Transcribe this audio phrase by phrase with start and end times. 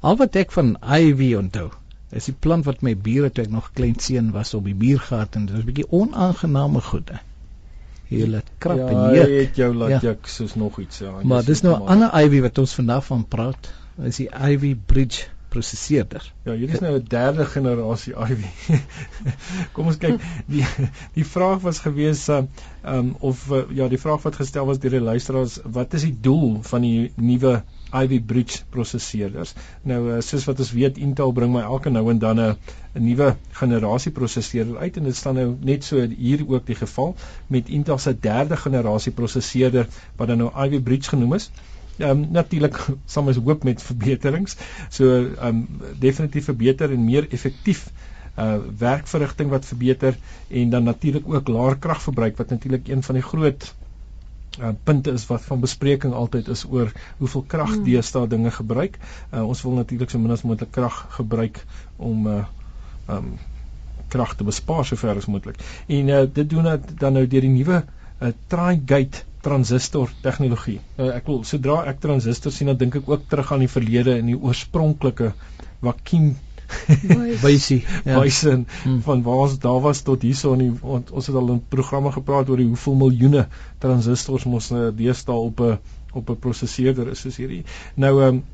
[0.00, 1.70] Al wat ek van ivy onthou,
[2.14, 5.34] is die plant wat my bure toe ek nog klein seun was op die buurgat
[5.36, 7.18] en dit was 'n bietjie onaangename goede.
[8.08, 9.32] Jy laat krap ja, en hy juk.
[9.40, 10.00] het jou laat Ja.
[10.00, 11.12] juk soos nog iets ja.
[11.22, 13.72] Maar dis nou 'n ander ivy wat ons vandag van praat.
[13.98, 16.32] Is die ivy bridge prosesseerder.
[16.44, 18.50] Ja, hier is nou 'n derde generasie Ivy.
[19.72, 20.64] Kom ons kyk, die
[21.14, 22.42] die vraag was gewees uh
[22.84, 26.16] um of uh, ja, die vraag wat gestel was deur die luisteraars, wat is die
[26.20, 27.62] doel van die nuwe
[27.92, 29.54] Ivy Bridge prosesseerders?
[29.82, 32.56] Nou uh, soos wat ons weet, Intel bring my elke nou en dan 'n
[32.94, 37.16] 'n nuwe generasie prosesseerder uit en dit staan nou net so hier ook die geval
[37.46, 41.50] met Intel se derde generasie prosesseerder wat dan nou Ivy Bridge genoem is.
[41.98, 44.56] Ehm um, natuurlik sal ons hoop met verbeterings.
[44.88, 45.66] So ehm um,
[45.98, 47.90] definitief verbeter en meer effektief
[48.38, 50.16] uh werkverrigting wat verbeter
[50.48, 53.74] en dan natuurlik ook laer kragverbruik wat natuurlik een van die groot
[54.58, 57.84] uh punte is wat van bespreking altyd is oor hoeveel krag Hmm.
[57.84, 58.98] deesdae dinge gebruik.
[59.32, 61.64] Uh ons wil natuurlik so min as moontlik krag gebruik
[61.96, 62.44] om uh
[63.08, 63.38] um
[64.08, 65.56] krag te bespaar sover as moontlik.
[65.86, 67.82] En uh dit doen dit dan nou deur die nuwe
[68.20, 70.80] uh tri-gate transistor tegnologie.
[70.98, 74.16] Uh, ek wil sodra ek transistor sien dan dink ek ook terug aan die verlede
[74.18, 75.32] en die oorspronklike
[75.84, 76.32] vakuum
[77.42, 77.84] Wysie.
[78.04, 78.20] ja.
[78.20, 79.00] wyse Hmm.
[79.02, 82.50] van waar ons daar was tot hierso die want ons het al in programme gepraat
[82.50, 83.46] oor die hoeveel miljoene
[83.78, 85.78] transistors mos uh, deesdae op 'n
[86.12, 87.64] op 'n prosesseerder is soos hierdie.
[87.94, 88.44] Nou ehm um,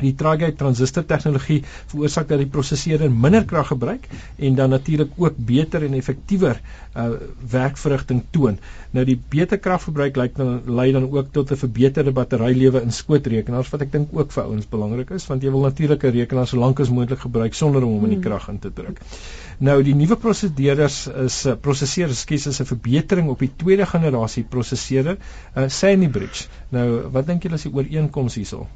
[0.00, 5.38] die tri-gate transistor tegnologie veroorsaak dat die prosesseerder minder krag gebruik en dan natuurlik ook
[5.38, 6.60] beter en effektiewer
[6.96, 7.06] uh
[7.50, 8.58] werkverrigting toon.
[8.90, 13.70] Nou die beter kragverbruik lei dan lei dan ook tot 'n verbeterde batterylewe in skootrekenaars
[13.70, 16.58] wat ek dink ook vir ouens belangrik is want jy wil natuurlik 'n rekenaar so
[16.58, 19.00] lank as moontlik gebruik sonder om hom in die krag in te druk.
[19.58, 24.44] Nou die nuwe prosesseerders is uh, prosesseerders skies is 'n verbetering op die tweede generasie
[24.44, 25.16] prosesseerder,
[25.56, 26.48] uh, Sandy Bridge.
[26.68, 28.66] Nou wat dink julle is die ooreenkoms hierso?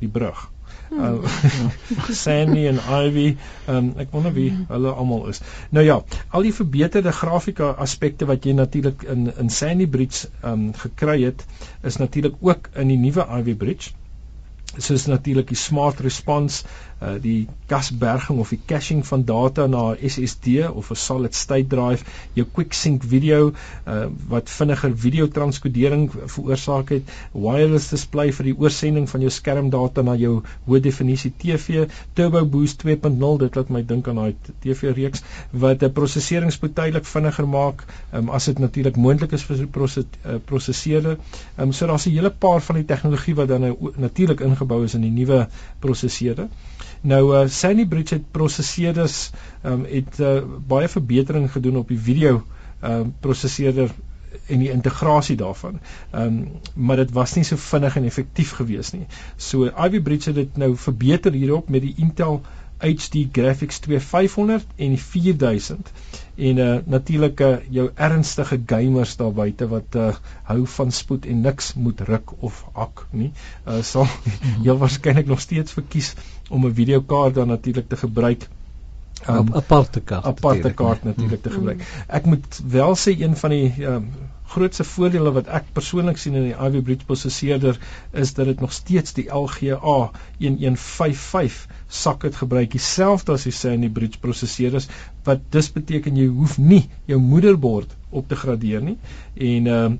[0.00, 0.48] Die brug.
[0.88, 1.20] Uh,
[2.22, 3.36] Sandy en Ivy,
[3.68, 5.42] um, ek wonder wie hulle almal is.
[5.74, 5.98] Nou ja,
[6.32, 11.44] al die verbeterde grafika aspekte wat jy natuurlik in in Sandy Bridge um, gekry het,
[11.84, 13.97] is natuurlik ook in die nuwe Ivy Bridge
[14.76, 16.64] soos natuurlik die smart response,
[17.00, 21.66] uh, die kasberging of die caching van data na 'n SSD of 'n solid state
[21.66, 23.52] drive, jou quick sync video
[23.86, 27.02] uh, wat vinniger video transkodering veroorsaak het,
[27.32, 32.84] wireless display vir die oorsending van jou skermdata na jou hoë definisie TV, Turbo Boost
[32.84, 37.84] 2.0, dit laat my dink aan daai TV reeks wat 'n prosesseringspoed tydelik vinniger maak,
[38.12, 41.18] um, as dit natuurlik moontlik is vir die proses, uh, prosesseerder.
[41.58, 44.94] Um, so daar's 'n hele paar van die tegnologie wat dan nou natuurlik ingebou is
[44.94, 45.48] in die nuwe
[45.78, 46.48] prosesseerder.
[47.00, 49.30] Nou uh, Sandy Bridge het prosesseerders
[49.62, 52.42] um, het uh, baie verbetering gedoen op die video
[52.82, 53.90] um, prosesseerder
[54.46, 55.80] en die integrasie daarvan.
[56.10, 59.06] Ehm um, maar dit was nie so vinnig en effektief gewees nie.
[59.36, 62.40] So Ivy Bridge het dit nou verbeter hierop met die Intel
[62.78, 65.92] HD Graphics 2500 en die 4000
[66.48, 70.12] en uh natuurlik uh, jou ernstige gamers daar buite wat uh
[70.50, 73.32] hou van spoed en niks moet ruk of hak nie
[73.66, 74.06] uh sal
[74.64, 76.14] heel waarskynlik nog steeds verkies
[76.48, 78.48] om 'n videokaart dan natuurlik te gebruik
[79.26, 80.24] Um, aparte kaart.
[80.24, 81.80] aparte kaart natuurlik te gebruik.
[82.06, 84.04] Ek moet wel sê een van die um,
[84.48, 87.78] grootste voordele wat ek persoonlik sien in die Ivy Bridge prosesseerder
[88.12, 94.20] is dat dit nog steeds die LGA 1155 socket gebruik dieselfde as die Sandy Bridge
[94.24, 94.88] prosesseerders
[95.28, 98.96] wat dus beteken jy hoef nie jou moederbord op te gradeer nie.
[99.36, 99.98] En um,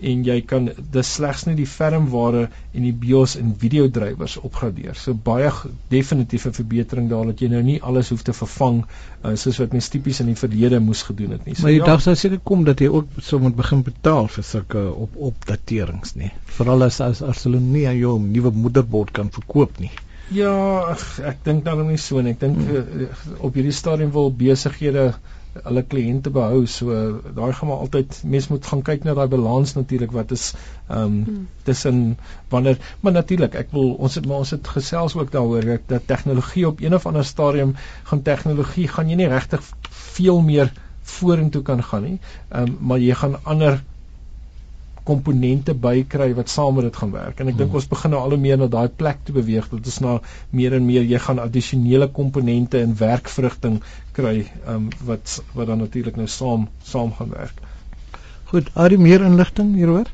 [0.00, 4.94] en jy kan dis slegs net die firmware en die BIOS en videodrywers opgradeer.
[4.94, 5.50] So baie
[5.90, 8.84] 'n verbetering daar dat jy nou nie alles hoef te vervang
[9.24, 11.54] uh, soos wat mens tipies in die verlede moes gedoen het nie.
[11.54, 14.28] So Maar die ja, dag sou seker kom dat jy ook sou moet begin betaal
[14.28, 16.32] vir sulke op opdaterings nie.
[16.44, 19.90] Veral as as as hulle nie aan jou nuwe moederbord kan verkoop nie.
[20.30, 20.52] ja,
[20.90, 22.34] ag, ek dink daarom nie so nie.
[22.34, 23.08] Ek dink uh,
[23.38, 25.14] op hierdie stadium wil besighede
[25.64, 26.64] hulle kliënte behou.
[26.66, 30.52] So daai gaan maar altyd mens moet gaan kyk na daai balans natuurlik wat is
[30.88, 31.48] ehm um, Hmm.
[31.62, 32.18] tussen
[32.48, 36.66] wanneer maar natuurlik ek wil ons het maar ons het gesels ook daaroor dat tegnologie
[36.68, 37.74] op een of ander stadium
[38.10, 40.72] gaan tegnologie gaan jy nie regtig veel meer
[41.02, 42.18] vorentoe kan gaan nie
[42.50, 43.82] um, maar jy gaan ander
[45.06, 47.80] komponente bykry wat saam met dit gaan werk en ek dink Hmm.
[47.80, 50.18] ons begin nou al hoe meer na daai plek toe beweeg dat ons na
[50.50, 53.80] meer en meer jy gaan addisionele komponente in werkvrugting
[54.18, 54.36] kry
[54.66, 57.64] um, wat wat dan natuurlik nou saam saam gaan werk
[58.46, 60.06] Goed, Ari meer inligting hieroor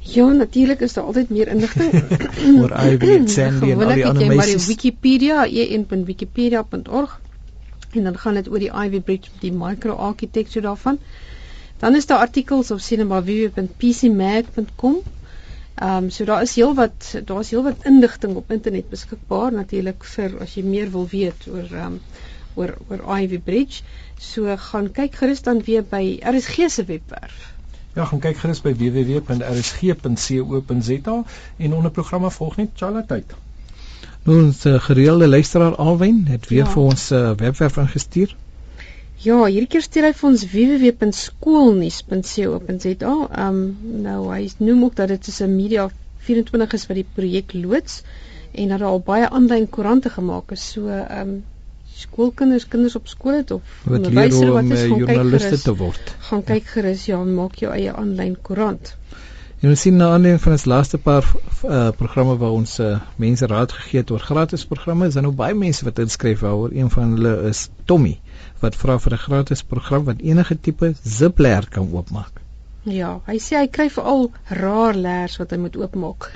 [0.00, 1.92] Ja, natuurlik is daar altyd meer inligting.
[2.60, 4.66] oor Ivy en Sandy en al die het ander jy maar die meisies.
[4.66, 7.20] Wikipedia, en.wikipedia.org
[7.92, 10.98] en dan gaan dit oor die Ivy Bridge, die micro-architecture daarvan.
[11.80, 14.96] Dan is daar artikels op www.pcmag.com.
[15.74, 20.40] Ehm um, so daar is heelwat daar is heelwat inligting op internet beskikbaar natuurlik vir
[20.44, 22.00] as jy meer wil weet oor ehm um,
[22.54, 23.82] oor oor Ivy Bridge.
[24.18, 27.54] So gaan kyk gerus dan weer by RSG se webwerf.
[27.94, 31.24] Ja, gaan kyk gerus by www.rsg.co.za
[31.56, 33.24] en onder programme volg net Charlotte.
[34.24, 36.70] Nou ons uh, gereelde luisteraar Alwyn het weer ja.
[36.70, 38.36] vir ons uh, webwerf ingestuur.
[39.20, 42.94] Ja, hierdie keer stuur hy vir ons www.skoolnuus.co.za.
[43.04, 43.58] Ehm um,
[44.06, 45.82] nou hy noem ook dat dit is 'n media
[46.28, 47.94] 24 is wat die projek loods
[48.52, 50.64] en dat daar al baie aanlyn koerante gemaak is.
[50.72, 51.44] So ehm um,
[52.00, 56.14] skoolkinders, kinders op skool het of onderwysers wat is gaan joernaliste te word.
[56.30, 58.96] Gaan kyk gerus ja, maak jou eie aanlyn koerant.
[59.60, 63.46] En ons sien na aanleiding van ons laaste paar uh, programme waar ons uh, mense
[63.46, 66.88] raad gegee het oor gratis programme, is daar nou baie mense wat inskryf waaroor een
[66.94, 68.14] van hulle is Tommy
[68.62, 72.40] wat vra vir 'n gratis program wat enige tipe zipleer kan oopmaak.
[72.88, 76.30] Ja, hy sê hy kry veral raar leers wat hy moet oopmaak.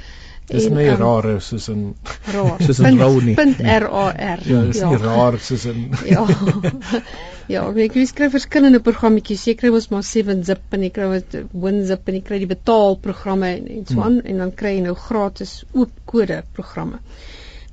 [0.46, 1.94] Dis nie um, raar soos 'n
[2.28, 3.36] raar soos 'n rou nie.
[3.36, 4.06] .r a
[4.36, 4.40] r.
[4.44, 4.90] Ja, dis ja.
[4.90, 6.26] nie raar soos 'n Ja.
[7.50, 9.44] ja, ek weet skryf verskillende programmetjies.
[9.48, 12.50] Jy kry mos maar 7 zip en jy kry wat WinZip en jy kry die
[12.50, 14.28] betaalprogramme en, en so aan hmm.
[14.30, 17.00] en dan kry jy nou gratis oop kode programme.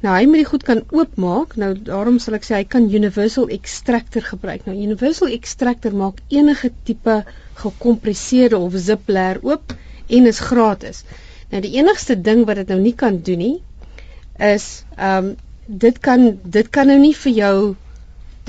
[0.02, 1.56] Nou hy moet dit goed kan oopmaak.
[1.62, 4.66] Nou daarom sal ek sê hy kan Universal Extractor gebruik.
[4.66, 7.22] Nou Universal Extractor maak enige tipe
[7.62, 9.76] gekompresseerde of zip layer oop
[10.12, 11.06] en is gratis.
[11.54, 13.56] Nou die enigste ding wat dit nou nie kan doen nie
[14.42, 15.32] is ehm um,
[15.72, 17.58] dit kan dit kan nou nie vir jou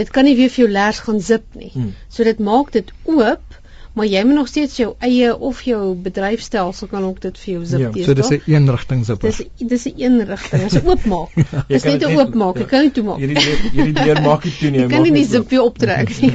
[0.01, 1.71] dit kan nie weer vir jou lers gaan zip nie.
[1.75, 1.93] Hmm.
[2.09, 3.59] So dit maak dit oop,
[3.93, 7.65] maar jy moet nog steeds jou eie of jou bedryfstelsel kan ook dit vir jou
[7.65, 7.97] zip.
[7.97, 9.31] Ja, so dis 'n eenrigting zipper.
[9.31, 10.63] Dis dis 'n eenrigting.
[10.69, 11.29] Dit is oopmaak.
[11.35, 12.59] ja, dis net 'n oopmaak.
[12.59, 13.19] Jy kan nie toemaak.
[13.19, 14.81] Hierdie hierdie deur maak jy toe nie.
[14.81, 16.33] Jy kan nie die zip weer optrek nie.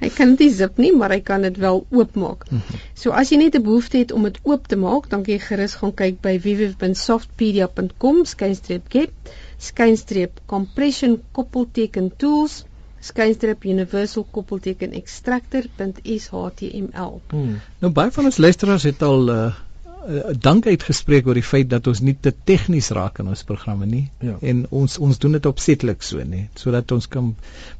[0.00, 2.50] hy kan dit zip nie, maar hy kan dit wel oopmaak.
[2.50, 2.60] Mhm.
[2.94, 5.40] So as jy net 'n behoefte het om dit oop te maak, dan kan jy
[5.40, 9.08] gerus gaan kyk by www.softpedia.com skynstreep
[9.60, 12.64] skynstreep compression koppelteken tools
[13.00, 17.20] skynstreep universal koppelteken extractor.html.
[17.30, 17.60] Hmm.
[17.80, 19.54] Nou baie van ons luisteraars het al uh,
[20.08, 23.86] uh, dank uitgespreek oor die feit dat ons nie te tegnies raak in ons programme
[23.88, 24.36] nie ja.
[24.52, 27.26] en ons ons doen dit opsetlik so nê sodat ons kan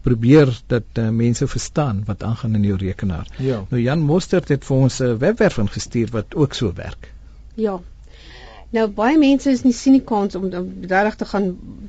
[0.07, 3.27] probeer dat uh, mense verstaan wat aangaan in jou rekenaar.
[3.39, 3.59] Ja.
[3.71, 7.13] Nou Jan Mostert het vir ons 'n uh, webwerf ingestuur wat ook so werk.
[7.55, 7.81] Ja.
[8.77, 11.47] Nou baie mense is nie sien die kans om regtig te gaan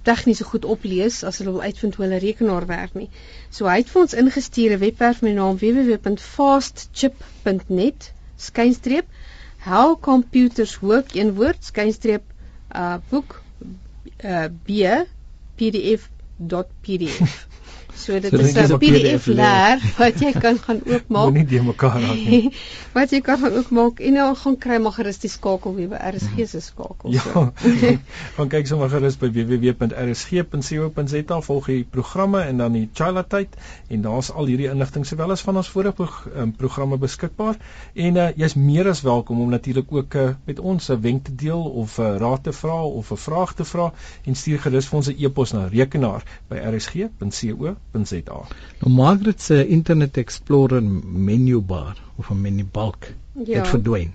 [0.07, 3.09] tegnies so goed oplees as hulle wil uitvind hoe hulle rekenaar werk nie.
[3.53, 7.99] So hy het vir ons ingestuur 'n webwerf met die naam www.fastchip.net
[8.47, 9.07] skynstreep
[9.67, 12.25] how computers work in woord skynstreep
[12.73, 13.29] uh boek
[14.23, 14.67] uh b
[15.57, 17.50] pdf.pdf
[18.01, 21.29] So dit so is 'n PDF leer wat jy kan gaan oopmaak.
[21.29, 22.49] Moenie die mekaar raak nie.
[22.97, 25.97] wat jy kan gaan oopmaak en dan gaan kry maar gerus die skakel weer by
[26.09, 27.11] RSG se skakel.
[27.13, 27.21] Ja.
[28.37, 33.49] gaan kyk sommer gerus by www.rsg.co.za volg die programme en dan die Chila tyd
[33.89, 37.55] en daar's al hierdie inligting sowel as van ons vorige um, programme beskikbaar.
[37.93, 41.35] En uh, jy's meer as welkom om natuurlik ook uh, met ons 'n wenk te
[41.35, 43.93] deel of 'n uh, raad te vra of 'n vraag te vra
[44.25, 48.47] en stuur gerus vir ons 'n e-pos na rekenaar by rsg.co www.rsg.co.za.
[48.79, 53.07] Nou Margaret se Internet Explorer menu bar of 'n menu balk
[53.45, 53.59] ja.
[53.59, 54.13] het verdwyn.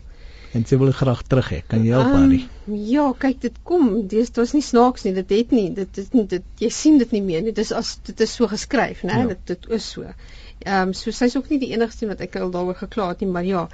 [0.52, 1.62] En sy wil graag terug hê.
[1.67, 2.23] Kan jy help haar?
[2.23, 4.06] Um, ja, kyk dit kom.
[4.08, 5.12] Dis dit is nie snaaks nie.
[5.12, 5.73] Dit het nie.
[5.75, 7.52] Dit is dit jy sien dit nie meer nie.
[7.52, 9.19] Dis as dit is so geskryf, né?
[9.19, 9.27] Ja.
[9.27, 10.03] Dit dit is so.
[10.65, 13.29] Ehm um, so sy's ook nie die enigste wat ek al daaroor gekla het nie,
[13.29, 13.69] maar ja.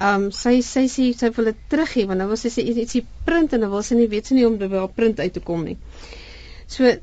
[0.00, 2.48] Ehm um, sy sy sê sy, sy wil dit terug hê want nou wil sy
[2.48, 5.18] sê ietsie print en nou wil sy nie weet sy nie om dit wel print
[5.18, 5.78] uit te kom nie.
[6.68, 6.94] So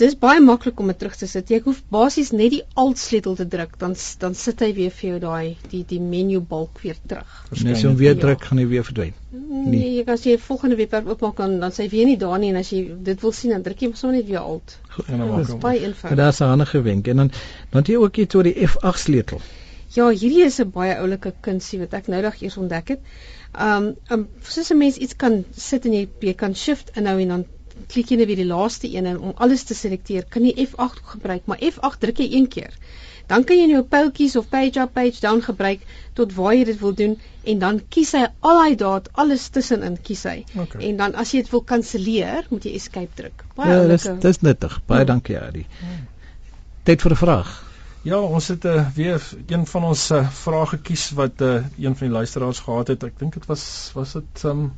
[0.00, 1.50] dis baie maklik om dit terug te sit.
[1.50, 5.08] Jy hoef basies net die alt sleutel te druk, dan dan sit hy weer vir
[5.08, 7.30] jou daai die die menu balk weer terug.
[7.50, 9.14] As jy hom weer druk, gaan hy weer verdwyn.
[9.32, 12.38] Nee, jy kan as jy volgende webwerf oopmaak dan dan sê hy weer nie daar
[12.42, 14.76] nie en as jy dit wil sien dan druk jy sommer net weer alt.
[15.06, 15.60] En dan maak hom.
[15.64, 16.18] Baie eenvoudig.
[16.20, 17.32] Daar's 'n ander gewenk en dan
[17.70, 19.40] dan het jy ook iets oor die F8 sleutel.
[19.96, 23.00] Ja, hierdie is 'n baie oulike kunsie wat ek nou dag eers ontdek het.
[23.56, 27.28] Um, um soos 'n mens iets kan sit en jy, jy kan shift inhou en
[27.28, 27.44] dan
[27.92, 31.02] klik jy net weer die laaste een en om alles te selekteer, kan jy F8
[31.16, 32.74] gebruik, maar F8 druk jy een keer.
[33.26, 35.82] Dan kan jy jou pyltjies of page up page down gebruik
[36.14, 39.98] tot waar jy dit wil doen en dan kies hy al daai daad alles tussenin
[40.02, 40.36] kies hy.
[40.54, 40.82] Okay.
[40.88, 43.42] En dan as jy dit wil kanselleer, moet jy escape druk.
[43.58, 44.78] Baie ja, dis dis nuttig.
[44.86, 45.10] Baie ja.
[45.10, 45.66] dankie Adi.
[45.82, 45.96] Ja.
[46.86, 47.54] Tyd vir 'n vraag.
[48.06, 52.06] Ja, ons het uh, weer een van ons uh, vrae gekies wat uh, een van
[52.06, 53.02] die luisteraars gehad het.
[53.02, 53.64] Ek dink dit was
[53.94, 54.68] was dit um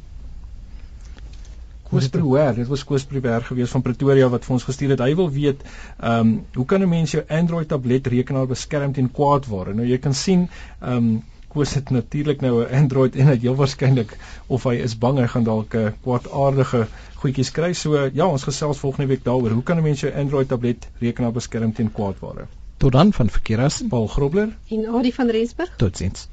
[1.89, 5.01] Koos Prewer, dit was Koos Prewer gewees van Pretoria wat vir ons gestuur het.
[5.01, 9.11] Hy wil weet, ehm, um, hoe kan 'n mens jou Android tablet rekenaar beskerm teen
[9.11, 9.75] kwaadware?
[9.75, 10.49] Nou jy kan sien,
[10.81, 14.17] ehm um, koos dit natuurlik nou 'n Android en dit heel waarskynlik
[14.47, 17.73] of hy is bang hy gaan dalk 'n kwaadaardige goedjies kry.
[17.73, 19.51] So ja, ons gesels volgende week daaroor.
[19.51, 22.47] Hoe kan 'n mens jou Android tablet rekenaar beskerm teen kwaadware?
[22.77, 25.73] Tot dan van Verkeeras Paul Grobler en Adie van Rensburg.
[25.77, 26.29] Totsiens.